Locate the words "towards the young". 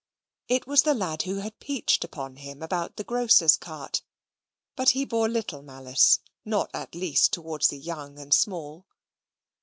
7.33-8.17